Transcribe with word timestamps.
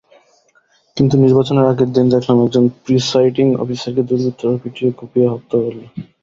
কিন্তু 0.97 1.15
নির্বাচনের 1.17 1.69
আগের 1.71 1.89
দিন 1.93 2.05
দেখলাম 2.15 2.37
একজন 2.39 2.63
প্রিসাইডিং 2.83 3.47
অফিসারকে 3.55 4.01
দুর্বৃত্তরা 4.09 4.61
পিটিয়ে-কুপিয়ে 4.63 5.31
হত্যা 5.33 5.57
করল। 5.57 5.79